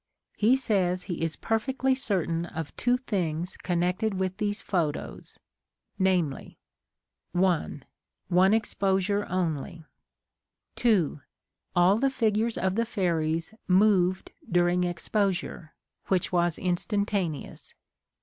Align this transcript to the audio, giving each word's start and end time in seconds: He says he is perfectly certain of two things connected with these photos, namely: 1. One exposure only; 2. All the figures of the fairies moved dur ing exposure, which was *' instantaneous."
He 0.35 0.55
says 0.55 1.03
he 1.03 1.21
is 1.21 1.35
perfectly 1.35 1.93
certain 1.93 2.47
of 2.47 2.75
two 2.75 2.97
things 2.97 3.55
connected 3.55 4.15
with 4.15 4.37
these 4.37 4.59
photos, 4.59 5.37
namely: 5.99 6.57
1. 7.33 7.85
One 8.27 8.51
exposure 8.55 9.27
only; 9.29 9.85
2. 10.75 11.21
All 11.75 11.99
the 11.99 12.09
figures 12.09 12.57
of 12.57 12.73
the 12.73 12.85
fairies 12.85 13.53
moved 13.67 14.31
dur 14.51 14.69
ing 14.69 14.85
exposure, 14.85 15.75
which 16.07 16.31
was 16.31 16.57
*' 16.57 16.57
instantaneous." 16.57 17.75